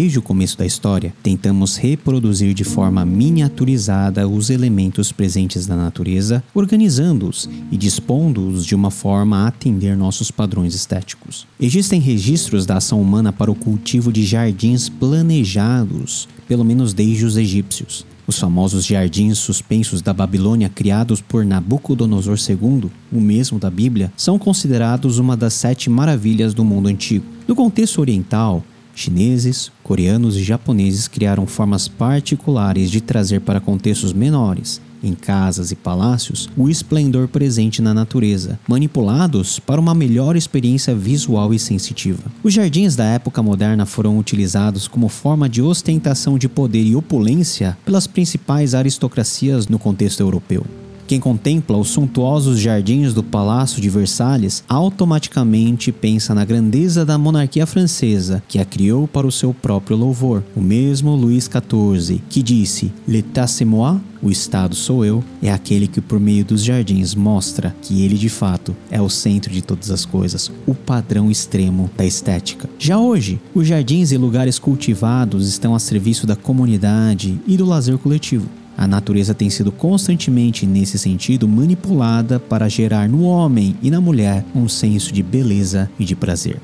desde 0.00 0.18
o 0.18 0.22
começo 0.22 0.56
da 0.56 0.64
história, 0.64 1.12
tentamos 1.22 1.76
reproduzir 1.76 2.54
de 2.54 2.64
forma 2.64 3.04
miniaturizada 3.04 4.26
os 4.26 4.48
elementos 4.48 5.12
presentes 5.12 5.66
na 5.66 5.76
natureza, 5.76 6.42
organizando-os 6.54 7.46
e 7.70 7.76
dispondo-os 7.76 8.64
de 8.64 8.74
uma 8.74 8.90
forma 8.90 9.40
a 9.40 9.48
atender 9.48 9.94
nossos 9.94 10.30
padrões 10.30 10.74
estéticos. 10.74 11.46
Existem 11.60 12.00
registros 12.00 12.64
da 12.64 12.78
ação 12.78 12.98
humana 12.98 13.30
para 13.30 13.50
o 13.50 13.54
cultivo 13.54 14.10
de 14.10 14.24
jardins 14.24 14.88
planejados, 14.88 16.26
pelo 16.48 16.64
menos 16.64 16.94
desde 16.94 17.26
os 17.26 17.36
egípcios. 17.36 18.06
Os 18.26 18.38
famosos 18.38 18.86
jardins 18.86 19.36
suspensos 19.36 20.00
da 20.00 20.14
Babilônia 20.14 20.70
criados 20.70 21.20
por 21.20 21.44
Nabucodonosor 21.44 22.38
II, 22.48 22.88
o 23.12 23.20
mesmo 23.20 23.58
da 23.58 23.68
Bíblia, 23.68 24.10
são 24.16 24.38
considerados 24.38 25.18
uma 25.18 25.36
das 25.36 25.52
sete 25.52 25.90
maravilhas 25.90 26.54
do 26.54 26.64
mundo 26.64 26.88
antigo. 26.88 27.24
No 27.48 27.56
contexto 27.56 28.00
oriental, 28.00 28.62
chineses, 28.94 29.70
coreanos 29.82 30.36
e 30.36 30.42
japoneses 30.42 31.08
criaram 31.08 31.46
formas 31.46 31.88
particulares 31.88 32.90
de 32.90 33.00
trazer 33.00 33.40
para 33.40 33.60
contextos 33.60 34.12
menores 34.12 34.80
em 35.02 35.14
casas 35.14 35.70
e 35.70 35.76
palácios, 35.76 36.48
o 36.56 36.68
esplendor 36.68 37.28
presente 37.28 37.80
na 37.80 37.94
natureza, 37.94 38.58
manipulados 38.68 39.58
para 39.58 39.80
uma 39.80 39.94
melhor 39.94 40.36
experiência 40.36 40.94
visual 40.94 41.54
e 41.54 41.58
sensitiva. 41.58 42.22
Os 42.42 42.52
jardins 42.52 42.96
da 42.96 43.04
época 43.04 43.42
moderna 43.42 43.86
foram 43.86 44.18
utilizados 44.18 44.86
como 44.86 45.08
forma 45.08 45.48
de 45.48 45.62
ostentação 45.62 46.38
de 46.38 46.48
poder 46.48 46.84
e 46.84 46.94
opulência 46.94 47.76
pelas 47.84 48.06
principais 48.06 48.74
aristocracias 48.74 49.66
no 49.68 49.78
contexto 49.78 50.20
europeu. 50.20 50.64
Quem 51.10 51.18
contempla 51.18 51.76
os 51.76 51.88
suntuosos 51.88 52.60
jardins 52.60 53.12
do 53.12 53.20
Palácio 53.20 53.82
de 53.82 53.90
Versalhes 53.90 54.62
automaticamente 54.68 55.90
pensa 55.90 56.32
na 56.36 56.44
grandeza 56.44 57.04
da 57.04 57.18
monarquia 57.18 57.66
francesa, 57.66 58.40
que 58.46 58.60
a 58.60 58.64
criou 58.64 59.08
para 59.08 59.26
o 59.26 59.32
seu 59.32 59.52
próprio 59.52 59.96
louvor. 59.96 60.44
O 60.54 60.60
mesmo 60.60 61.16
Luís 61.16 61.50
XIV, 61.50 62.22
que 62.30 62.44
disse: 62.44 62.92
L'état 63.08 63.48
c'est 63.48 63.64
moi, 63.64 63.98
o 64.22 64.30
Estado 64.30 64.76
sou 64.76 65.04
eu, 65.04 65.24
é 65.42 65.50
aquele 65.50 65.88
que, 65.88 66.00
por 66.00 66.20
meio 66.20 66.44
dos 66.44 66.62
jardins, 66.62 67.12
mostra 67.12 67.74
que 67.82 68.04
ele 68.04 68.16
de 68.16 68.28
fato 68.28 68.76
é 68.88 69.02
o 69.02 69.08
centro 69.10 69.52
de 69.52 69.62
todas 69.62 69.90
as 69.90 70.04
coisas, 70.04 70.48
o 70.64 70.76
padrão 70.76 71.28
extremo 71.28 71.90
da 71.96 72.04
estética. 72.04 72.70
Já 72.78 73.00
hoje, 73.00 73.40
os 73.52 73.66
jardins 73.66 74.12
e 74.12 74.16
lugares 74.16 74.60
cultivados 74.60 75.48
estão 75.48 75.74
a 75.74 75.80
serviço 75.80 76.24
da 76.24 76.36
comunidade 76.36 77.36
e 77.48 77.56
do 77.56 77.66
lazer 77.66 77.98
coletivo. 77.98 78.59
A 78.80 78.86
natureza 78.86 79.34
tem 79.34 79.50
sido 79.50 79.70
constantemente, 79.70 80.64
nesse 80.64 80.98
sentido, 80.98 81.46
manipulada 81.46 82.40
para 82.40 82.66
gerar 82.66 83.10
no 83.10 83.24
homem 83.24 83.76
e 83.82 83.90
na 83.90 84.00
mulher 84.00 84.42
um 84.54 84.66
senso 84.70 85.12
de 85.12 85.22
beleza 85.22 85.90
e 85.98 86.04
de 86.06 86.16
prazer. 86.16 86.56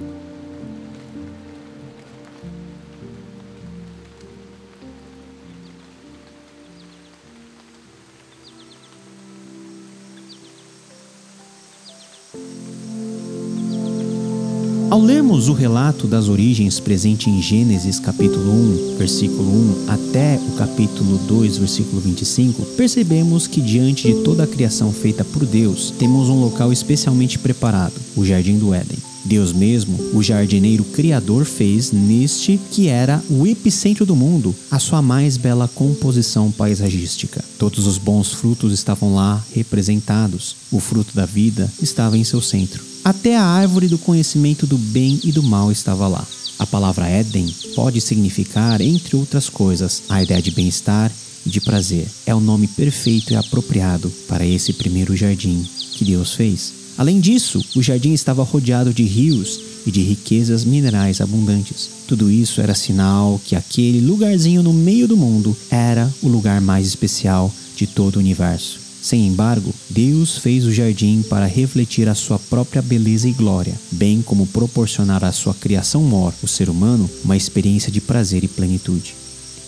Relato 15.86 16.08
das 16.08 16.28
origens 16.28 16.80
presente 16.80 17.30
em 17.30 17.40
Gênesis 17.40 18.00
capítulo 18.00 18.50
1, 18.50 18.96
versículo 18.96 19.48
1 19.48 19.84
até 19.86 20.36
o 20.36 20.56
capítulo 20.56 21.16
2, 21.28 21.58
versículo 21.58 22.00
25, 22.00 22.62
percebemos 22.76 23.46
que 23.46 23.60
diante 23.60 24.08
de 24.08 24.24
toda 24.24 24.42
a 24.42 24.46
criação 24.48 24.92
feita 24.92 25.24
por 25.24 25.46
Deus, 25.46 25.92
temos 25.96 26.28
um 26.28 26.40
local 26.40 26.72
especialmente 26.72 27.38
preparado, 27.38 27.94
o 28.16 28.24
jardim 28.24 28.58
do 28.58 28.74
Éden. 28.74 28.98
Deus 29.26 29.52
mesmo, 29.52 29.98
o 30.14 30.22
jardineiro 30.22 30.84
criador, 30.84 31.44
fez 31.44 31.90
neste 31.90 32.58
que 32.70 32.86
era 32.86 33.22
o 33.28 33.46
epicentro 33.46 34.06
do 34.06 34.14
mundo, 34.14 34.54
a 34.70 34.78
sua 34.78 35.02
mais 35.02 35.36
bela 35.36 35.68
composição 35.68 36.52
paisagística. 36.52 37.44
Todos 37.58 37.86
os 37.86 37.98
bons 37.98 38.32
frutos 38.32 38.72
estavam 38.72 39.14
lá 39.14 39.44
representados. 39.52 40.56
O 40.70 40.78
fruto 40.78 41.14
da 41.14 41.26
vida 41.26 41.70
estava 41.82 42.16
em 42.16 42.22
seu 42.24 42.40
centro. 42.40 42.82
Até 43.04 43.36
a 43.36 43.42
árvore 43.42 43.88
do 43.88 43.98
conhecimento 43.98 44.66
do 44.66 44.78
bem 44.78 45.20
e 45.24 45.32
do 45.32 45.42
mal 45.42 45.72
estava 45.72 46.06
lá. 46.06 46.24
A 46.58 46.66
palavra 46.66 47.08
Éden 47.08 47.52
pode 47.74 48.00
significar, 48.00 48.80
entre 48.80 49.16
outras 49.16 49.48
coisas, 49.48 50.04
a 50.08 50.22
ideia 50.22 50.40
de 50.40 50.50
bem-estar 50.52 51.12
e 51.44 51.50
de 51.50 51.60
prazer. 51.60 52.08
É 52.24 52.34
o 52.34 52.40
nome 52.40 52.66
perfeito 52.68 53.32
e 53.32 53.36
apropriado 53.36 54.10
para 54.28 54.46
esse 54.46 54.72
primeiro 54.72 55.16
jardim 55.16 55.66
que 55.92 56.04
Deus 56.04 56.34
fez. 56.34 56.85
Além 56.98 57.20
disso, 57.20 57.62
o 57.74 57.82
jardim 57.82 58.12
estava 58.12 58.42
rodeado 58.42 58.92
de 58.92 59.04
rios 59.04 59.60
e 59.86 59.90
de 59.90 60.00
riquezas 60.00 60.64
minerais 60.64 61.20
abundantes. 61.20 61.90
Tudo 62.08 62.30
isso 62.30 62.60
era 62.60 62.74
sinal 62.74 63.40
que 63.44 63.54
aquele 63.54 64.00
lugarzinho 64.00 64.62
no 64.62 64.72
meio 64.72 65.06
do 65.06 65.16
mundo 65.16 65.56
era 65.70 66.12
o 66.22 66.28
lugar 66.28 66.60
mais 66.60 66.86
especial 66.86 67.52
de 67.76 67.86
todo 67.86 68.16
o 68.16 68.18
universo. 68.18 68.80
Sem 69.02 69.26
embargo, 69.26 69.72
Deus 69.88 70.38
fez 70.38 70.64
o 70.64 70.72
jardim 70.72 71.22
para 71.22 71.46
refletir 71.46 72.08
a 72.08 72.14
sua 72.14 72.38
própria 72.38 72.82
beleza 72.82 73.28
e 73.28 73.32
glória, 73.32 73.74
bem 73.92 74.20
como 74.20 74.46
proporcionar 74.46 75.22
à 75.22 75.30
sua 75.30 75.54
criação 75.54 76.02
mor, 76.02 76.34
o 76.42 76.48
ser 76.48 76.68
humano, 76.68 77.08
uma 77.22 77.36
experiência 77.36 77.92
de 77.92 78.00
prazer 78.00 78.42
e 78.42 78.48
plenitude. 78.48 79.14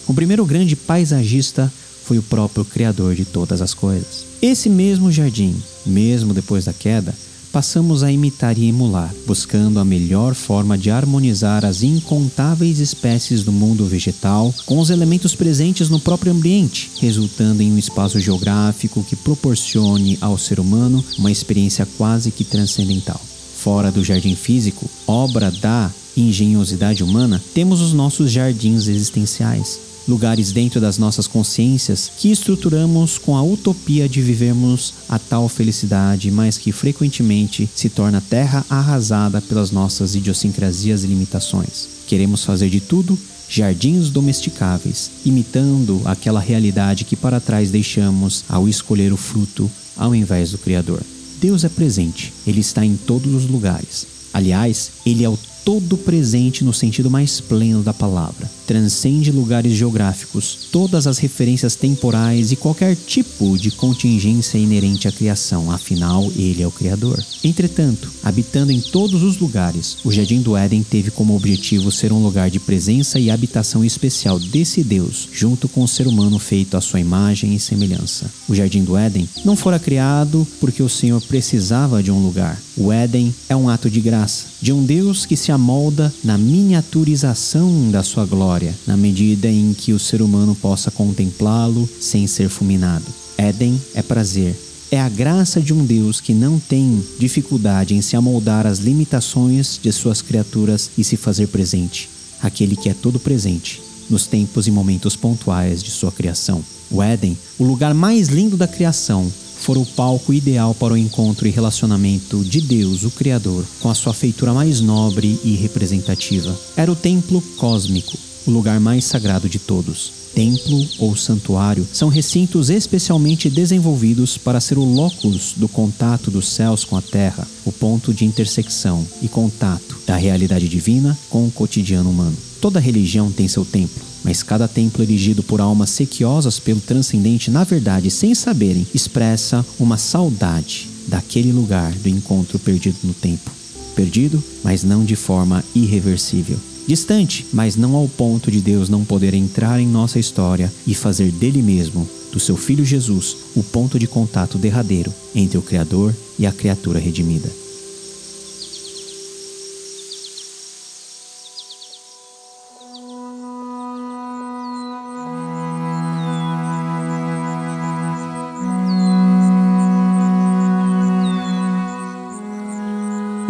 O 0.09 0.15
primeiro 0.15 0.45
grande 0.45 0.75
paisagista 0.75 1.73
foi 2.05 2.19
o 2.19 2.23
próprio 2.23 2.65
Criador 2.65 3.15
de 3.15 3.27
todas 3.27 3.61
as 3.61 3.75
coisas. 3.75 4.28
Esse 4.41 4.69
mesmo 4.69 5.11
jardim, 5.11 5.57
mesmo 5.85 6.33
depois 6.33 6.67
da 6.67 6.73
queda, 6.73 7.13
passamos 7.53 8.05
a 8.05 8.13
imitar 8.13 8.57
e 8.57 8.69
emular, 8.69 9.13
buscando 9.27 9.81
a 9.81 9.85
melhor 9.85 10.33
forma 10.33 10.79
de 10.79 10.93
harmonizar 10.93 11.65
as 11.65 11.83
incontáveis 11.83 12.79
espécies 12.79 13.43
do 13.43 13.51
mundo 13.51 13.85
vegetal 13.85 14.55
com 14.65 14.79
os 14.79 14.91
elementos 14.91 15.35
presentes 15.35 15.89
no 15.89 15.99
próprio 15.99 16.31
ambiente, 16.31 16.89
resultando 17.01 17.63
em 17.63 17.73
um 17.73 17.79
espaço 17.79 18.21
geográfico 18.21 19.03
que 19.03 19.17
proporcione 19.17 20.17
ao 20.21 20.39
ser 20.39 20.61
humano 20.61 21.05
uma 21.19 21.33
experiência 21.33 21.85
quase 21.97 22.31
que 22.31 22.45
transcendental. 22.45 23.21
Fora 23.57 23.91
do 23.91 24.05
jardim 24.05 24.37
físico, 24.37 24.89
obra 25.05 25.51
da 25.51 25.91
engenhosidade 26.17 27.03
humana, 27.03 27.43
temos 27.55 27.81
os 27.81 27.93
nossos 27.93 28.31
jardins 28.31 28.87
existenciais, 28.87 29.81
lugares 30.09 30.51
dentro 30.51 30.81
das 30.81 30.99
nossas 30.99 31.27
consciências 31.27 32.11
que 32.17 32.31
estruturamos 32.31 33.19
com 33.19 33.37
a 33.37 33.43
utopia 33.43 34.09
de 34.09 34.23
vivermos 34.23 34.95
a 35.09 35.19
tal 35.19 35.49
felicidade, 35.49 36.31
mas 36.31 36.57
que 36.57 36.73
frequentemente 36.73 37.69
se 37.75 37.89
torna 37.89 38.21
terra 38.21 38.65
arrasada 38.71 39.41
pelas 39.41 39.71
nossas 39.71 40.15
idiosincrasias 40.15 41.05
e 41.05 41.07
limitações. 41.07 41.89
Queremos 42.07 42.45
fazer 42.45 42.71
de 42.71 42.81
tudo 42.81 43.19
jardins 43.49 44.11
domesticáveis, 44.11 45.11
imitando 45.25 46.03
aquela 46.05 46.41
realidade 46.41 47.05
que 47.05 47.17
para 47.17 47.41
trás 47.41 47.71
deixamos 47.71 48.45
ao 48.49 48.69
escolher 48.69 49.13
o 49.13 49.17
fruto 49.17 49.71
ao 49.97 50.15
invés 50.15 50.51
do 50.51 50.59
Criador. 50.59 51.03
Deus 51.41 51.65
é 51.65 51.69
presente, 51.69 52.33
Ele 52.47 52.61
está 52.61 52.85
em 52.85 52.97
todos 52.97 53.33
os 53.33 53.49
lugares. 53.49 54.07
Aliás, 54.33 54.91
Ele 55.07 55.25
é 55.25 55.29
o 55.29 55.39
todo 55.69 55.99
presente 55.99 56.65
no 56.65 56.73
sentido 56.73 57.11
mais 57.11 57.43
pleno 57.43 57.83
da 57.83 57.93
palavra. 57.93 58.51
Transcende 58.67 59.31
lugares 59.31 59.75
geográficos, 59.75 60.69
todas 60.73 61.07
as 61.07 61.19
referências 61.19 61.77
temporais 61.77 62.51
e 62.51 62.57
qualquer 62.57 62.97
tipo 62.97 63.59
de 63.59 63.71
contingência 63.71 64.57
inerente 64.57 65.07
à 65.07 65.13
criação, 65.13 65.71
afinal, 65.71 66.33
ele 66.35 66.63
é 66.63 66.67
o 66.67 66.71
Criador. 66.71 67.23
Entretanto, 67.45 68.11
habitando 68.23 68.73
em 68.73 68.81
todos 68.81 69.23
os 69.23 69.37
lugares, 69.37 69.99
o 70.05 70.11
Jardim 70.11 70.41
do 70.41 70.57
Éden 70.57 70.83
teve 70.83 71.11
como 71.11 71.37
objetivo 71.37 71.93
ser 71.93 72.15
um 72.15 72.23
lugar 72.23 72.49
de 72.49 72.59
presença 72.59 73.19
e 73.19 73.31
habitação 73.31 73.85
especial 73.85 74.39
desse 74.39 74.83
Deus, 74.83 75.29
junto 75.31 75.69
com 75.69 75.83
o 75.83 75.89
ser 75.89 76.07
humano 76.07 76.39
feito 76.39 76.79
à 76.79 76.81
sua 76.81 77.01
imagem 77.01 77.55
e 77.55 77.61
semelhança. 77.61 78.31
O 78.49 78.55
Jardim 78.55 78.85
do 78.85 78.97
Éden 78.97 79.29
não 79.45 79.55
fora 79.55 79.79
criado 79.79 80.47
porque 80.61 80.83
o 80.83 80.89
Senhor 80.89 81.21
precisava 81.21 82.03
de 82.03 82.11
um 82.11 82.23
lugar. 82.23 82.59
O 82.75 82.91
Éden 82.91 83.35
é 83.49 83.57
um 83.57 83.69
ato 83.69 83.91
de 83.91 84.01
graça, 84.01 84.47
de 84.61 84.73
um 84.73 84.85
Deus 84.85 85.25
que 85.25 85.37
se 85.37 85.53
amolda 85.53 86.13
na 86.25 86.37
miniaturização 86.37 87.91
da 87.91 88.03
sua 88.03 88.27
glória, 88.27 88.75
na 88.87 88.97
medida 88.97 89.49
em 89.49 89.73
que 89.73 89.93
o 89.93 89.99
ser 89.99 90.21
humano 90.21 90.55
possa 90.55 90.91
contemplá-lo 90.91 91.89
sem 92.01 92.27
ser 92.27 92.49
fulminado. 92.49 93.05
Éden 93.37 93.81
é 93.95 94.03
prazer, 94.03 94.57
é 94.91 95.01
a 95.01 95.09
graça 95.09 95.61
de 95.61 95.73
um 95.73 95.85
Deus 95.85 96.21
que 96.21 96.35
não 96.35 96.59
tem 96.59 97.03
dificuldade 97.19 97.95
em 97.95 98.03
se 98.03 98.17
amoldar 98.17 98.67
às 98.67 98.79
limitações 98.79 99.79
de 99.83 99.93
suas 99.93 100.23
criaturas 100.23 100.91
e 100.97 101.05
se 101.05 101.17
fazer 101.17 101.49
presente, 101.49 102.09
aquele 102.43 102.75
que 102.75 102.89
é 102.89 102.95
todo 102.95 103.21
presente 103.21 103.83
nos 104.09 104.27
tempos 104.27 104.67
e 104.67 104.71
momentos 104.71 105.15
pontuais 105.15 105.83
de 105.83 105.91
sua 105.91 106.11
criação. 106.11 106.65
O 106.91 107.03
Éden, 107.03 107.37
o 107.59 107.65
lugar 107.65 107.93
mais 107.93 108.29
lindo 108.29 108.57
da 108.57 108.67
criação, 108.67 109.31
fora 109.59 109.79
o 109.79 109.87
palco 109.87 110.33
ideal 110.33 110.75
para 110.75 110.95
o 110.95 110.97
encontro 110.97 111.47
e 111.47 111.51
relacionamento 111.51 112.45
de 112.45 112.61
Deus, 112.61 113.05
o 113.05 113.11
Criador, 113.11 113.65
com 113.81 113.91
a 113.91 113.95
sua 113.95 114.15
feitura 114.15 114.55
mais 114.55 114.81
nobre 114.81 115.39
e 115.45 115.55
representativa. 115.57 116.59
Era 116.77 116.91
o 116.91 116.97
templo 116.97 117.43
cósmico, 117.57 118.17
o 118.47 118.51
lugar 118.51 118.81
mais 118.81 119.05
sagrado 119.05 119.49
de 119.49 119.59
todos. 119.59 120.19
Templo 120.35 120.87
ou 120.99 121.17
santuário 121.17 121.87
são 121.93 122.09
recintos 122.09 122.71
especialmente 122.71 123.51
desenvolvidos 123.51 124.39
para 124.39 124.61
ser 124.61 124.79
o 124.79 124.85
locus 124.85 125.55
do 125.57 125.69
contato 125.69 126.31
dos 126.31 126.49
céus 126.49 126.85
com 126.85 126.97
a 126.97 127.03
terra, 127.03 127.47
o 127.65 127.73
ponto 127.73 128.15
de 128.15 128.25
intersecção 128.25 129.05
e 129.21 129.29
contato 129.29 129.99
da 130.07 130.17
realidade 130.17 130.69
divina 130.69 131.19
com 131.29 131.47
o 131.47 131.51
cotidiano 131.51 132.11
humano. 132.11 132.48
Toda 132.61 132.81
religião 132.81 133.31
tem 133.31 133.47
seu 133.47 133.65
templo, 133.65 134.03
mas 134.25 134.43
cada 134.43 134.67
templo 134.67 135.03
erigido 135.03 135.43
por 135.43 135.61
almas 135.61 135.91
sequiosas 135.91 136.59
pelo 136.59 136.81
transcendente, 136.81 137.51
na 137.51 137.63
verdade, 137.63 138.11
sem 138.11 138.35
saberem, 138.35 138.87
expressa 138.93 139.65
uma 139.79 139.97
saudade 139.97 140.89
daquele 141.07 141.53
lugar 141.53 141.93
do 141.93 142.09
encontro 142.09 142.59
perdido 142.59 142.97
no 143.05 143.15
tempo. 143.15 143.51
Perdido, 143.95 144.43
mas 144.65 144.83
não 144.83 145.05
de 145.05 145.15
forma 145.15 145.65
irreversível. 145.75 146.59
Distante, 146.87 147.47
mas 147.53 147.77
não 147.77 147.95
ao 147.95 148.09
ponto 148.09 148.51
de 148.51 148.61
Deus 148.61 148.89
não 148.89 149.05
poder 149.05 149.35
entrar 149.35 149.79
em 149.79 149.87
nossa 149.87 150.19
história 150.19 150.73
e 150.87 150.95
fazer 150.95 151.31
dele 151.31 151.63
mesmo, 151.63 152.09
do 152.33 152.41
seu 152.41 152.57
Filho 152.57 152.85
Jesus, 152.85 153.37
o 153.55 153.63
ponto 153.63 153.99
de 153.99 154.07
contato 154.07 154.59
derradeiro 154.59 155.13
entre 155.35 155.59
o 155.59 155.63
Criador 155.63 156.15
e 156.39 156.47
a 156.47 156.53
criatura 156.53 156.99
redimida. 156.99 157.68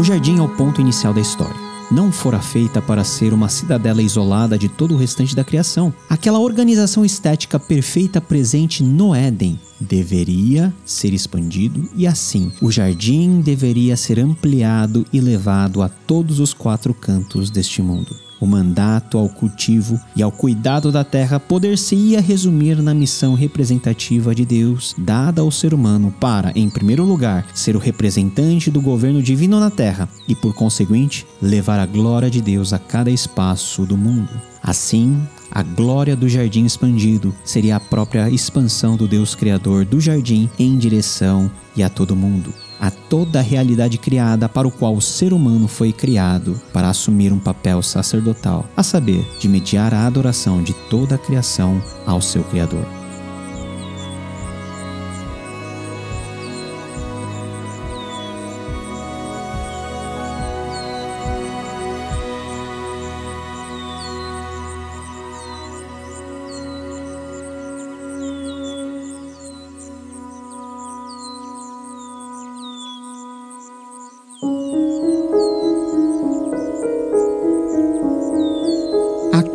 Jardim 0.08 0.38
é 0.38 0.42
o 0.42 0.48
ponto 0.48 0.80
inicial 0.80 1.12
da 1.12 1.20
história. 1.20 1.54
Não 1.90 2.10
fora 2.10 2.40
feita 2.40 2.80
para 2.80 3.04
ser 3.04 3.34
uma 3.34 3.50
cidadela 3.50 4.00
isolada 4.00 4.56
de 4.56 4.66
todo 4.66 4.94
o 4.94 4.96
restante 4.96 5.36
da 5.36 5.44
criação. 5.44 5.92
Aquela 6.08 6.38
organização 6.38 7.04
estética 7.04 7.60
perfeita 7.60 8.18
presente 8.18 8.82
no 8.82 9.14
Éden 9.14 9.60
deveria 9.78 10.72
ser 10.82 11.12
expandido 11.12 11.86
e 11.94 12.06
assim 12.06 12.50
o 12.62 12.70
jardim 12.70 13.42
deveria 13.42 13.98
ser 13.98 14.18
ampliado 14.18 15.04
e 15.12 15.20
levado 15.20 15.82
a 15.82 15.90
todos 15.90 16.40
os 16.40 16.54
quatro 16.54 16.94
cantos 16.94 17.50
deste 17.50 17.82
mundo. 17.82 18.27
O 18.40 18.46
mandato 18.46 19.18
ao 19.18 19.28
cultivo 19.28 20.00
e 20.14 20.22
ao 20.22 20.30
cuidado 20.30 20.92
da 20.92 21.02
terra 21.02 21.40
poder-se-ia 21.40 22.20
resumir 22.20 22.80
na 22.80 22.94
missão 22.94 23.34
representativa 23.34 24.34
de 24.34 24.44
Deus 24.44 24.94
dada 24.96 25.42
ao 25.42 25.50
ser 25.50 25.74
humano 25.74 26.14
para, 26.20 26.52
em 26.54 26.70
primeiro 26.70 27.04
lugar, 27.04 27.46
ser 27.52 27.74
o 27.74 27.80
representante 27.80 28.70
do 28.70 28.80
governo 28.80 29.22
divino 29.22 29.58
na 29.58 29.70
terra 29.70 30.08
e, 30.28 30.34
por 30.34 30.54
conseguinte, 30.54 31.26
levar 31.42 31.80
a 31.80 31.86
glória 31.86 32.30
de 32.30 32.40
Deus 32.40 32.72
a 32.72 32.78
cada 32.78 33.10
espaço 33.10 33.84
do 33.84 33.96
mundo. 33.96 34.30
Assim, 34.62 35.20
a 35.50 35.62
glória 35.62 36.14
do 36.14 36.28
jardim 36.28 36.64
expandido 36.64 37.34
seria 37.44 37.76
a 37.76 37.80
própria 37.80 38.30
expansão 38.30 38.96
do 38.96 39.08
Deus 39.08 39.34
Criador 39.34 39.84
do 39.84 40.00
jardim 40.00 40.48
em 40.58 40.76
direção 40.76 41.50
e 41.74 41.82
a 41.82 41.88
todo 41.88 42.14
mundo 42.14 42.52
a 42.80 42.90
toda 42.90 43.38
a 43.38 43.42
realidade 43.42 43.98
criada 43.98 44.48
para 44.48 44.68
o 44.68 44.70
qual 44.70 44.94
o 44.94 45.02
ser 45.02 45.32
humano 45.32 45.68
foi 45.68 45.92
criado 45.92 46.60
para 46.72 46.88
assumir 46.88 47.32
um 47.32 47.38
papel 47.38 47.82
sacerdotal, 47.82 48.66
a 48.76 48.82
saber, 48.82 49.26
de 49.38 49.48
mediar 49.48 49.92
a 49.94 50.06
adoração 50.06 50.62
de 50.62 50.72
toda 50.88 51.16
a 51.16 51.18
criação 51.18 51.82
ao 52.06 52.20
seu 52.20 52.44
Criador. 52.44 52.97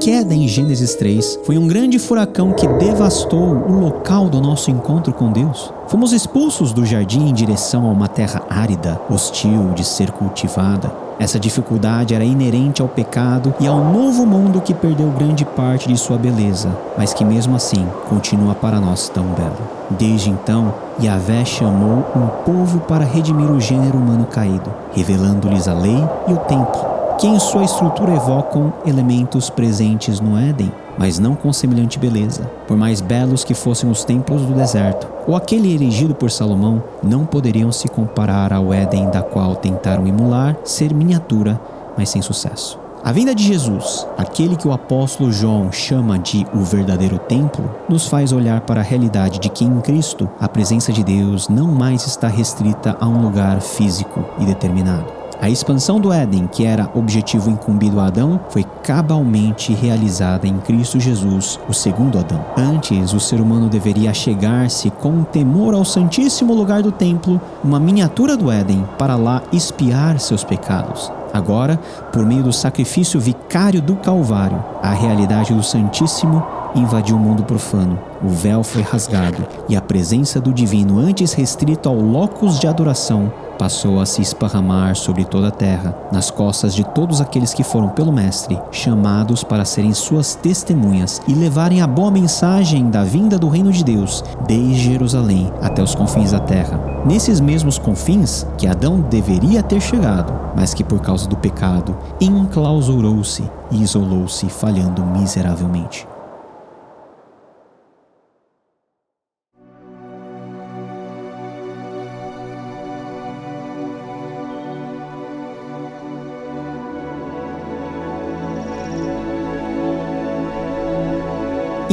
Queda 0.03 0.33
em 0.33 0.45
Gênesis 0.50 0.95
3 0.95 1.39
foi 1.45 1.57
um 1.57 1.65
grande 1.65 1.97
furacão 1.97 2.51
que 2.51 2.67
devastou 2.67 3.39
o 3.39 3.79
local 3.79 4.27
do 4.27 4.41
nosso 4.41 4.69
encontro 4.69 5.13
com 5.13 5.31
Deus. 5.31 5.73
Fomos 5.88 6.11
expulsos 6.11 6.73
do 6.73 6.85
jardim 6.85 7.29
em 7.29 7.33
direção 7.33 7.88
a 7.88 7.91
uma 7.94 8.09
terra 8.09 8.44
árida, 8.50 9.00
hostil 9.09 9.69
de 9.73 9.85
ser 9.85 10.11
cultivada. 10.11 10.91
Essa 11.17 11.39
dificuldade 11.39 12.13
era 12.13 12.25
inerente 12.25 12.81
ao 12.81 12.88
pecado 12.89 13.53
e 13.61 13.65
ao 13.65 13.81
novo 13.81 14.25
mundo 14.25 14.59
que 14.59 14.73
perdeu 14.73 15.07
grande 15.11 15.45
parte 15.45 15.88
de 15.88 15.97
sua 15.97 16.17
beleza, 16.17 16.77
mas 16.97 17.13
que 17.13 17.23
mesmo 17.23 17.55
assim 17.55 17.88
continua 18.09 18.53
para 18.53 18.81
nós 18.81 19.07
tão 19.07 19.27
belo. 19.27 19.55
Desde 19.91 20.29
então, 20.29 20.73
Yahvé 21.01 21.45
chamou 21.45 22.03
um 22.13 22.27
povo 22.44 22.81
para 22.81 23.05
redimir 23.05 23.50
o 23.50 23.61
gênero 23.61 23.97
humano 23.97 24.25
caído, 24.25 24.69
revelando-lhes 24.91 25.69
a 25.69 25.73
lei 25.73 26.03
e 26.27 26.33
o 26.33 26.38
templo 26.39 26.92
que 27.19 27.27
em 27.27 27.39
sua 27.39 27.63
estrutura 27.63 28.15
evocam 28.15 28.74
elementos 28.86 29.50
presentes 29.50 30.19
no 30.19 30.38
Éden, 30.38 30.71
mas 30.98 31.19
não 31.19 31.36
com 31.36 31.51
semelhante 31.51 31.98
beleza. 31.98 32.50
Por 32.68 32.77
mais 32.77 33.01
belos 33.01 33.44
que 33.44 33.54
fossem 33.54 33.89
os 33.89 34.04
templos 34.04 34.42
do 34.44 34.54
deserto, 34.54 35.07
ou 35.27 35.36
aquele 35.36 35.74
erigido 35.74 36.13
por 36.13 36.30
Salomão, 36.30 36.83
não 37.01 37.25
poderiam 37.25 37.71
se 37.71 37.88
comparar 37.88 38.51
ao 38.54 38.74
Éden 38.74 39.10
da 39.10 39.21
qual 39.21 39.56
tentaram 39.56 40.07
emular 40.07 40.57
ser 40.63 40.94
miniatura, 40.94 41.60
mas 41.98 42.10
sem 42.10 42.21
sucesso. 42.21 42.83
A 43.04 43.12
vinda 43.12 43.36
de 43.36 43.44
Jesus, 43.44 44.07
aquele 44.18 44.56
que 44.56 44.65
o 44.65 44.71
apóstolo 44.71 45.30
João 45.30 45.74
chama 45.74 46.18
de 46.18 46.48
o 46.54 46.60
verdadeiro 46.60 47.19
templo, 47.19 47.69
nos 47.89 48.07
faz 48.07 48.31
olhar 48.31 48.62
para 48.62 48.80
a 48.80 48.83
realidade 48.83 49.39
de 49.39 49.50
que 49.50 49.65
em 49.65 49.81
Cristo 49.81 50.30
a 50.39 50.48
presença 50.48 50.94
de 50.94 51.04
Deus 51.04 51.50
não 51.50 51.68
mais 51.68 52.07
está 52.07 52.30
restrita 52.30 52.95
a 53.01 53.06
um 53.06 53.21
lugar 53.21 53.60
físico 53.60 54.24
e 54.39 54.45
determinado. 54.45 55.22
A 55.43 55.49
expansão 55.49 55.99
do 55.99 56.13
Éden, 56.13 56.47
que 56.47 56.65
era 56.65 56.89
objetivo 56.95 57.49
incumbido 57.49 57.99
a 57.99 58.05
Adão, 58.05 58.39
foi 58.47 58.63
cabalmente 58.81 59.73
realizada 59.73 60.47
em 60.47 60.57
Cristo 60.59 61.01
Jesus, 61.01 61.59
o 61.67 61.73
segundo 61.73 62.17
Adão. 62.17 62.45
Antes, 62.55 63.11
o 63.11 63.19
ser 63.19 63.41
humano 63.41 63.67
deveria 63.67 64.13
chegar-se 64.13 64.89
com 64.89 65.21
temor 65.21 65.73
ao 65.73 65.83
santíssimo 65.83 66.53
lugar 66.53 66.81
do 66.81 66.93
templo, 66.93 67.41
uma 67.61 67.77
miniatura 67.77 68.37
do 68.37 68.49
Éden, 68.49 68.87
para 68.97 69.17
lá 69.17 69.43
espiar 69.51 70.17
seus 70.17 70.45
pecados. 70.45 71.12
Agora, 71.33 71.77
por 72.13 72.25
meio 72.25 72.43
do 72.43 72.53
sacrifício 72.53 73.19
vicário 73.19 73.81
do 73.81 73.97
Calvário, 73.97 74.63
a 74.81 74.93
realidade 74.93 75.53
do 75.53 75.62
Santíssimo 75.62 76.41
invadiu 76.73 77.17
o 77.17 77.19
mundo 77.19 77.43
profano. 77.43 78.00
O 78.24 78.30
véu 78.30 78.63
foi 78.63 78.82
rasgado 78.82 79.46
e 79.68 79.75
a 79.75 79.82
presença 79.82 80.39
do 80.39 80.53
divino, 80.53 80.98
antes 80.98 81.34
restrito 81.34 81.89
ao 81.89 81.96
locus 81.96 82.58
de 82.58 82.68
adoração, 82.68 83.30
passou 83.60 84.00
a 84.00 84.06
se 84.06 84.22
esparramar 84.22 84.96
sobre 84.96 85.25
toda 85.25 85.50
a 85.50 85.51
terra, 85.51 85.96
nas 86.12 86.32
costas 86.32 86.74
de 86.74 86.84
todos 86.84 87.20
aqueles 87.20 87.53
que 87.53 87.63
foram 87.63 87.89
pelo 87.89 88.13
Mestre, 88.13 88.60
chamados 88.72 89.44
para 89.44 89.65
serem 89.65 89.94
suas 89.94 90.36
testemunhas 90.36 91.22
e 91.27 91.34
levarem 91.34 91.82
a 91.82 91.88
boa 91.88 92.10
mensagem 92.10 92.89
da 92.89 93.03
vinda 93.03 93.38
do 93.38 93.50
reino 93.50 93.72
de 93.72 93.84
Deus, 93.84 94.24
desde 94.48 94.92
Jerusalém 94.92 95.51
até 95.62 95.84
os 95.84 95.94
confins 95.94 96.32
da 96.32 96.39
terra. 96.39 96.80
Nesses 97.06 97.42
mesmos 97.42 97.77
confins 97.77 98.48
que 98.58 98.68
Adão 98.68 99.01
deveria 99.01 99.62
ter 99.62 99.82
chegado, 99.82 100.34
mas 100.56 100.74
que 100.74 100.84
por 100.84 101.01
causa 101.01 101.27
do 101.27 101.36
pecado 101.36 101.98
enclausurou-se 102.22 103.44
e 103.70 103.84
isolou-se, 103.84 104.48
falhando 104.48 105.06
miseravelmente. 105.06 106.08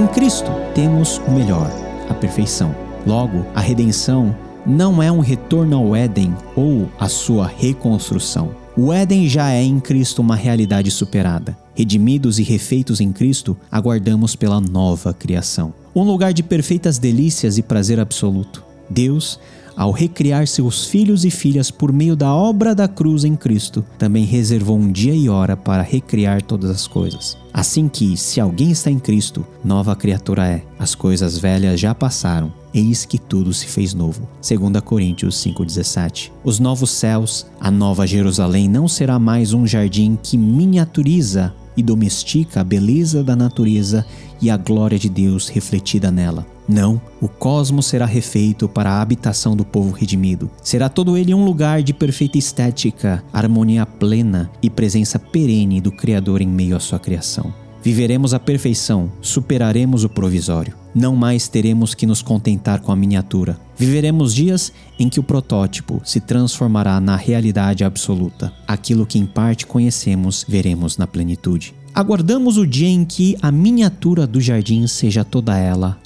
Em 0.01 0.07
Cristo 0.07 0.51
temos 0.75 1.19
o 1.29 1.31
melhor, 1.31 1.71
a 2.09 2.15
perfeição. 2.15 2.75
Logo, 3.07 3.45
a 3.55 3.61
redenção 3.61 4.35
não 4.65 5.03
é 5.03 5.13
um 5.13 5.21
retorno 5.21 5.77
ao 5.77 5.95
Éden 5.95 6.35
ou 6.57 6.89
a 6.99 7.07
sua 7.07 7.47
reconstrução. 7.47 8.55
O 8.75 8.95
Éden 8.95 9.29
já 9.29 9.53
é 9.53 9.63
em 9.63 9.79
Cristo 9.79 10.23
uma 10.23 10.35
realidade 10.35 10.91
superada. 10.91 11.55
Redimidos 11.75 12.39
e 12.39 12.43
refeitos 12.43 12.99
em 12.99 13.13
Cristo, 13.13 13.55
aguardamos 13.71 14.35
pela 14.35 14.59
nova 14.59 15.13
criação. 15.13 15.75
Um 15.95 16.05
lugar 16.05 16.33
de 16.33 16.43
perfeitas 16.43 16.97
delícias 16.97 17.59
e 17.59 17.63
prazer 17.63 18.01
absoluto. 18.01 18.65
Deus 18.89 19.39
ao 19.77 19.91
recriar 19.91 20.47
seus 20.47 20.85
filhos 20.87 21.25
e 21.25 21.31
filhas 21.31 21.71
por 21.71 21.93
meio 21.93 22.17
da 22.17 22.35
obra 22.35 22.75
da 22.75 22.89
cruz 22.89 23.25
em 23.25 23.37
Cristo, 23.37 23.85
também 23.99 24.25
reservou 24.25 24.79
um 24.79 24.91
dia 24.91 25.15
e 25.15 25.29
hora 25.29 25.57
para 25.57 25.83
recriar 25.83 26.43
todas 26.43 26.71
as 26.71 26.87
coisas. 26.87 27.37
Assim 27.53 27.89
que, 27.89 28.17
se 28.17 28.41
alguém 28.41 28.71
está 28.71 28.91
em 28.91 28.99
Cristo, 28.99 29.45
nova 29.65 29.97
criatura 29.97 30.47
é. 30.47 30.63
As 30.79 30.95
coisas 30.95 31.37
velhas 31.37 31.81
já 31.81 31.95
passaram, 31.95 32.53
eis 32.73 33.05
que 33.05 33.19
tudo 33.19 33.53
se 33.53 33.67
fez 33.67 33.93
novo. 33.93 34.29
2 34.47 34.81
Coríntios 34.85 35.37
5,17. 35.45 36.31
Os 36.45 36.59
novos 36.59 36.91
céus, 36.91 37.47
a 37.61 37.71
nova 37.71 38.07
Jerusalém 38.07 38.69
não 38.69 38.87
será 38.87 39.19
mais 39.19 39.53
um 39.53 39.67
jardim 39.67 40.17
que 40.23 40.39
miniaturiza 40.39 41.53
e 41.77 41.83
domestica 41.83 42.61
a 42.61 42.65
beleza 42.65 43.23
da 43.23 43.35
natureza 43.35 44.07
e 44.41 44.51
a 44.51 44.57
glória 44.57 44.99
de 44.99 45.09
Deus 45.09 45.49
refletida 45.49 46.11
nela 46.11 46.47
Não, 46.71 47.01
o 47.21 47.27
cosmos 47.27 47.87
será 47.87 48.07
refeito 48.07 48.69
para 48.69 48.93
a 48.93 49.03
habitação 49.03 49.57
do 49.57 49.65
povo 49.65 49.91
redimido. 49.91 50.49
Será 50.63 50.89
todo 50.89 51.17
ele 51.17 51.35
um 51.35 51.45
lugar 51.45 51.83
de 51.83 51.93
perfeita 51.93 52.39
estética, 52.39 53.25
harmonia 53.33 53.85
plena 53.85 54.49
e 54.63 54.71
presença 54.71 55.19
perene 55.19 55.81
do 55.81 55.91
Criador 55.91 56.41
em 56.41 56.47
meio 56.47 56.77
à 56.77 56.81
sua 56.81 57.01
criação. 57.01 57.53
Viveremos 57.83 58.33
a 58.33 58.39
perfeição, 58.39 59.11
superaremos 59.21 60.05
o 60.05 60.09
provisório. 60.09 60.77
Não 60.95 61.17
mais 61.17 61.49
teremos 61.49 61.93
que 61.93 62.07
nos 62.07 62.23
contentar 62.23 62.81
com 62.81 62.93
a 62.93 62.97
miniatura. 62.97 63.59
Viveremos 63.77 64.33
dias 64.33 64.73
em 64.97 65.09
que 65.09 65.19
o 65.19 65.25
protótipo 65.25 66.01
se 66.05 66.21
transformará 66.21 67.01
na 67.01 67.17
realidade 67.17 67.83
absoluta. 67.83 68.53
Aquilo 68.65 69.07
que 69.07 69.19
em 69.19 69.27
parte 69.27 69.67
conhecemos, 69.67 70.47
veremos 70.49 70.97
na 70.97 71.07
plenitude. 71.07 71.75
Aguardamos 71.93 72.57
o 72.57 72.67
dia 72.67 72.89
em 72.89 73.05
que 73.05 73.37
a 73.43 73.51
miniatura 73.51 74.25
do 74.25 74.41
jardim 74.41 74.87
seja 74.87 75.25
toda 75.25 75.59
ela 75.59 75.99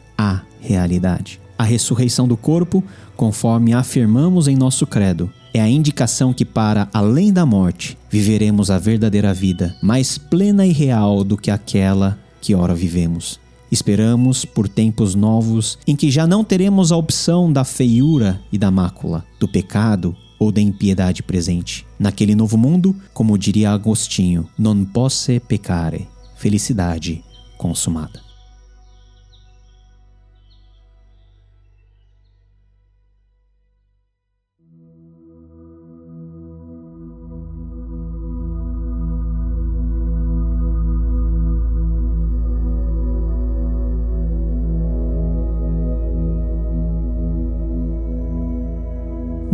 realidade. 0.65 1.41
A 1.57 1.63
ressurreição 1.63 2.27
do 2.27 2.37
corpo, 2.37 2.83
conforme 3.17 3.73
afirmamos 3.73 4.49
em 4.49 4.57
nosso 4.57 4.87
credo, 4.87 5.31
é 5.53 5.61
a 5.61 5.69
indicação 5.69 6.33
que, 6.33 6.45
para 6.45 6.89
além 6.93 7.33
da 7.33 7.47
morte, 7.47 7.97
viveremos 8.11 8.71
a 8.71 8.79
verdadeira 8.79 9.33
vida, 9.33 9.77
mais 9.81 10.19
plena 10.19 10.67
e 10.67 10.73
real 10.73 11.23
do 11.23 11.37
que 11.37 11.51
aquela 11.51 12.19
que 12.41 12.55
ora 12.55 12.75
vivemos. 12.75 13.39
Esperamos 13.71 14.45
por 14.45 14.69
tempos 14.69 15.15
novos 15.15 15.79
em 15.87 15.97
que 15.97 16.11
já 16.11 16.27
não 16.27 16.45
teremos 16.45 16.93
a 16.93 16.97
opção 16.97 17.53
da 17.53 17.65
feiura 17.65 18.41
e 18.53 18.59
da 18.59 18.71
mácula, 18.71 19.25
do 19.39 19.49
pecado 19.49 20.15
ou 20.39 20.53
da 20.53 20.61
impiedade 20.61 21.23
presente. 21.23 21.87
Naquele 21.99 22.35
novo 22.35 22.57
mundo, 22.57 22.95
como 23.13 23.39
diria 23.39 23.71
Agostinho, 23.71 24.49
non 24.59 24.85
posse 24.85 25.41
peccare, 25.41 26.09
felicidade 26.37 27.25
consumada. 27.57 28.34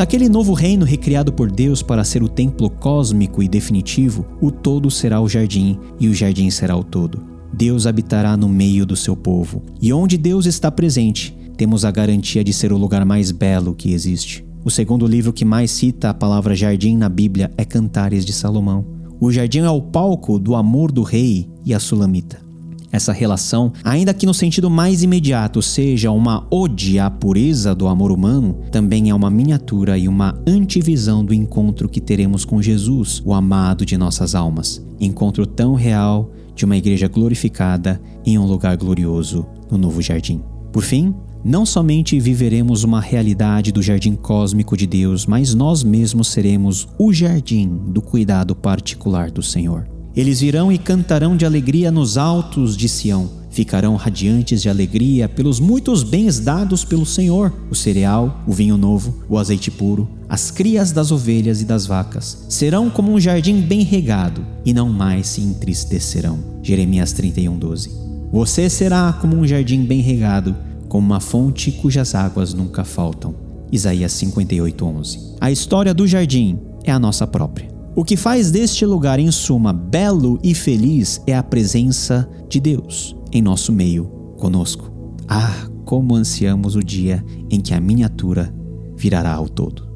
Naquele 0.01 0.31
novo 0.31 0.55
reino 0.55 0.87
recriado 0.87 1.31
por 1.31 1.53
Deus 1.53 1.83
para 1.83 2.05
ser 2.05 2.23
o 2.23 2.29
templo 2.29 2.71
cósmico 2.71 3.43
e 3.43 3.49
definitivo, 3.49 4.25
o 4.41 4.51
todo 4.51 4.91
será 4.91 5.21
o 5.21 5.29
jardim 5.29 5.79
e 6.01 6.09
o 6.09 6.15
jardim 6.15 6.49
será 6.49 6.75
o 6.75 6.83
todo. 6.83 7.23
Deus 7.53 7.87
habitará 7.87 8.35
no 8.35 8.49
meio 8.49 8.87
do 8.87 8.97
seu 8.97 9.15
povo. 9.15 9.63
E 9.79 9.93
onde 9.93 10.17
Deus 10.17 10.47
está 10.47 10.71
presente, 10.71 11.37
temos 11.55 11.85
a 11.85 11.91
garantia 11.91 12.43
de 12.43 12.51
ser 12.51 12.73
o 12.73 12.79
lugar 12.79 13.05
mais 13.05 13.31
belo 13.31 13.75
que 13.75 13.93
existe. 13.93 14.43
O 14.65 14.71
segundo 14.71 15.07
livro 15.07 15.35
que 15.35 15.45
mais 15.45 15.71
cita 15.71 16.09
a 16.09 16.15
palavra 16.15 16.57
jardim 16.57 16.97
na 16.97 17.11
Bíblia 17.11 17.53
é 17.59 17.65
Cantares 17.67 18.25
de 18.25 18.33
Salomão. 18.33 18.87
O 19.21 19.31
jardim 19.31 19.59
é 19.59 19.71
o 19.71 19.83
palco 19.83 20.39
do 20.39 20.55
amor 20.55 20.91
do 20.91 21.03
rei 21.03 21.47
e 21.63 21.75
a 21.75 21.79
sulamita. 21.79 22.50
Essa 22.93 23.13
relação, 23.13 23.73
ainda 23.85 24.13
que 24.13 24.27
no 24.27 24.35
sentido 24.35 24.69
mais 24.69 25.03
imediato 25.03 25.63
seja 25.63 26.11
uma 26.11 26.47
ode 26.51 26.99
à 26.99 27.09
pureza 27.09 27.75
do 27.75 27.87
amor 27.87 28.11
humano, 28.11 28.59
também 28.73 29.11
é 29.11 29.15
uma 29.15 29.31
miniatura 29.31 29.97
e 29.97 30.09
uma 30.09 30.41
antivisão 30.47 31.25
do 31.25 31.33
encontro 31.33 31.89
que 31.89 32.01
teremos 32.01 32.45
com 32.45 32.61
Jesus, 32.61 33.23
o 33.25 33.33
amado 33.33 33.87
de 33.87 33.97
nossas 33.97 34.35
almas. 34.35 34.85
Encontro 35.01 35.47
tão 35.47 35.75
real 35.75 36.33
de 36.55 36.65
uma 36.65 36.77
igreja 36.77 37.07
glorificada 37.07 38.01
em 38.27 38.37
um 38.39 38.45
lugar 38.45 38.77
glorioso 38.77 39.47
no 39.71 39.79
novo 39.79 40.03
jardim. 40.03 40.43
Por 40.73 40.83
fim, 40.83 41.15
não 41.45 41.65
somente 41.65 42.19
viveremos 42.19 42.85
uma 42.85 43.01
realidade 43.01 43.73
do 43.73 43.83
jardim 43.83 44.15
cósmico 44.15 44.77
de 44.77 44.87
Deus, 44.87 45.27
mas 45.27 45.55
nós 45.55 45.83
mesmos 45.83 46.29
seremos 46.29 46.89
o 46.99 47.13
jardim 47.13 47.69
do 47.89 48.03
cuidado 48.03 48.55
particular 48.55 49.31
do 49.31 49.43
Senhor. 49.43 50.00
Eles 50.17 50.41
virão 50.41 50.73
e 50.73 50.79
cantarão 50.79 51.37
de 51.37 51.47
alegria 51.47 51.91
nos 51.91 52.19
altos 52.19 52.77
de 52.77 52.89
Sião. 52.89 53.41
Ficarão 53.51 53.97
radiantes 53.97 54.63
de 54.63 54.69
alegria 54.69 55.29
pelos 55.29 55.59
muitos 55.59 56.03
bens 56.03 56.39
dados 56.39 56.85
pelo 56.85 57.05
Senhor: 57.05 57.53
o 57.71 57.75
cereal, 57.75 58.43
o 58.47 58.53
vinho 58.53 58.77
novo, 58.77 59.25
o 59.29 59.39
azeite 59.39 59.71
puro, 59.71 60.09
as 60.29 60.51
crias 60.51 60.93
das 60.93 61.11
ovelhas 61.11 61.61
e 61.61 61.65
das 61.65 61.87
vacas. 61.87 62.47
Serão 62.49 62.89
como 62.89 63.13
um 63.13 63.21
jardim 63.21 63.61
bem 63.61 63.83
regado 63.83 64.45
e 64.65 64.73
não 64.73 64.89
mais 64.89 65.29
se 65.29 65.41
entristecerão. 65.41 66.39
Jeremias 66.63 67.13
31:12. 67.13 67.91
Você 68.33 68.71
será 68.71 69.13
como 69.13 69.37
um 69.37 69.47
jardim 69.47 69.83
bem 69.85 70.01
regado, 70.01 70.55
como 70.89 71.05
uma 71.07 71.21
fonte 71.21 71.73
cujas 71.73 72.15
águas 72.15 72.55
nunca 72.55 72.85
faltam. 72.85 73.35
Isaías 73.73 74.13
58:11. 74.13 75.35
A 75.41 75.51
história 75.51 75.93
do 75.93 76.07
jardim 76.07 76.59
é 76.85 76.93
a 76.93 76.99
nossa 76.99 77.27
própria. 77.27 77.80
O 77.95 78.05
que 78.05 78.17
faz 78.17 78.53
deste 78.53 78.87
lugar, 78.87 79.19
em 79.19 79.33
suma, 79.33 79.73
belo 79.73 80.39
e 80.45 80.55
feliz 80.55 81.21
é 81.27 81.37
a 81.37 81.43
presença 81.43 82.29
de 82.49 82.61
Deus 82.61 83.17
em 83.33 83.43
nosso 83.43 83.73
meio, 83.73 84.07
conosco. 84.39 84.91
Ah, 85.29 85.69
como 85.85 86.15
ansiamos 86.15 86.77
o 86.77 86.85
dia 86.85 87.25
em 87.51 87.61
que 87.61 87.75
a 87.75 87.81
miniatura 87.81 88.55
virará 88.97 89.35
ao 89.35 89.49
todo. 89.49 89.91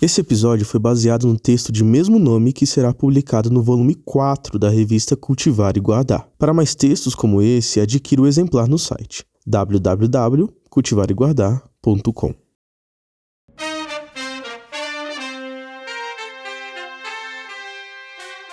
Esse 0.00 0.20
episódio 0.20 0.64
foi 0.64 0.80
baseado 0.80 1.26
no 1.26 1.38
texto 1.38 1.70
de 1.70 1.84
mesmo 1.84 2.18
nome 2.18 2.54
que 2.54 2.64
será 2.64 2.94
publicado 2.94 3.50
no 3.50 3.62
volume 3.62 3.96
4 3.96 4.58
da 4.58 4.70
revista 4.70 5.14
Cultivar 5.14 5.76
e 5.76 5.80
Guardar. 5.80 6.26
Para 6.38 6.54
mais 6.54 6.74
textos 6.74 7.14
como 7.14 7.42
esse, 7.42 7.80
adquira 7.80 8.22
o 8.22 8.26
exemplar 8.26 8.66
no 8.66 8.78
site 8.78 9.27
www.cultivareguardar.com. 9.48 12.47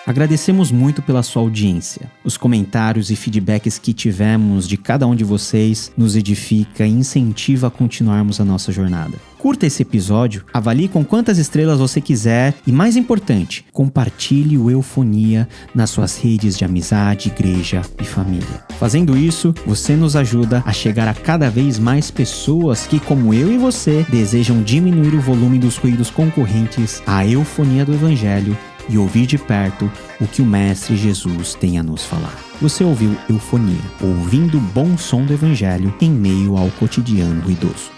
Agradecemos 0.06 0.72
muito 0.72 1.02
pela 1.02 1.24
sua 1.24 1.42
audiência. 1.42 2.12
Os 2.24 2.38
comentários 2.38 3.10
e 3.10 3.16
feedbacks 3.16 3.80
que 3.80 3.92
tivemos 3.92 4.68
de 4.68 4.78
cada 4.78 5.08
um 5.08 5.16
de 5.16 5.24
vocês 5.24 5.92
nos 5.98 6.16
edifica 6.16 6.86
e 6.86 6.92
incentiva 6.92 7.68
a 7.68 7.72
continuarmos 7.72 8.40
a 8.40 8.46
nossa 8.46 8.72
jornada. 8.72 9.18
Curta 9.40 9.66
esse 9.66 9.82
episódio, 9.82 10.44
avalie 10.54 10.88
com 10.88 11.04
quantas 11.04 11.38
estrelas 11.38 11.80
você 11.80 12.00
quiser 12.02 12.54
e, 12.66 12.72
mais 12.72 12.96
importante, 12.96 13.66
compartilhe 13.72 14.58
o 14.58 14.72
Eufonia 14.72 15.48
nas 15.74 15.90
suas 15.90 16.18
redes 16.18 16.58
de 16.58 16.66
amizade, 16.66 17.30
igreja 17.30 17.82
e 18.00 18.04
família. 18.04 18.64
Fazendo 18.80 19.18
isso, 19.18 19.54
você 19.66 19.96
nos 19.96 20.16
ajuda 20.16 20.64
a 20.66 20.74
chegar 20.74 21.08
a 21.08 21.14
cada 21.14 21.50
vez 21.50 21.78
mais 21.78 22.10
pessoas 22.10 22.88
que, 22.88 23.00
como 23.00 23.34
eu 23.34 23.52
e 23.52 23.58
você, 23.58 24.06
desejam 24.10 24.64
diminuir 24.64 25.16
o 25.16 25.22
volume 25.22 25.60
dos 25.60 25.78
ruídos 25.78 26.10
concorrentes 26.10 27.02
à 27.06 27.26
eufonia 27.26 27.86
do 27.86 27.94
Evangelho 27.94 28.58
e 28.90 28.98
ouvir 28.98 29.26
de 29.26 29.38
perto 29.38 29.92
o 30.20 30.28
que 30.28 30.42
o 30.42 30.46
Mestre 30.46 30.96
Jesus 30.96 31.54
tem 31.54 31.80
a 31.80 31.84
nos 31.84 32.06
falar. 32.06 32.36
Você 32.62 32.84
ouviu 32.84 33.16
Eufonia, 33.30 33.82
ouvindo 34.02 34.58
o 34.58 34.62
bom 34.62 34.98
som 34.98 35.24
do 35.26 35.34
Evangelho 35.34 35.94
em 36.02 36.12
meio 36.12 36.58
ao 36.58 36.70
cotidiano 36.72 37.42
ruidoso. 37.42 37.95